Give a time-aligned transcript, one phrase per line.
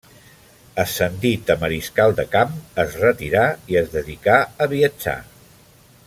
[0.83, 2.57] Ascendit a mariscal de camp,
[2.87, 3.43] es retirà
[3.75, 5.19] i es dedicà a viatjar.